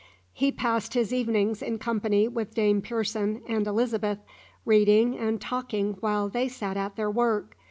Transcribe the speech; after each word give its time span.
He 0.33 0.51
passed 0.51 0.95
his 0.95 1.13
evenings 1.13 1.61
in 1.61 1.77
company 1.77 2.27
with 2.27 2.55
Dame 2.55 2.81
Pearson 2.81 3.43
and 3.47 3.67
Elizabeth, 3.67 4.17
reading 4.65 5.15
and 5.15 5.39
talking 5.39 5.93
while 5.99 6.27
they 6.27 6.47
sat 6.47 6.75
at 6.75 6.95
their 6.95 7.11
work. 7.11 7.55